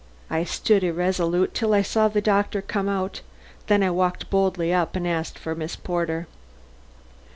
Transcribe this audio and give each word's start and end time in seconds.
I 0.31 0.45
stood 0.45 0.83
irresolute 0.83 1.53
till 1.53 1.75
I 1.75 1.83
saw 1.83 2.07
the 2.07 2.21
doctor 2.21 2.59
come 2.63 2.89
out; 2.89 3.21
then 3.67 3.83
I 3.83 3.91
walked 3.91 4.31
boldly 4.31 4.73
up 4.73 4.95
and 4.95 5.07
asked 5.07 5.37
for 5.37 5.53
Miss 5.53 5.75
Porter. 5.75 6.25